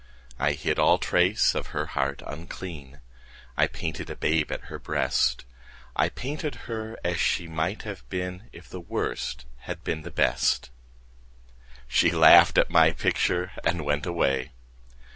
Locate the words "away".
14.07-14.53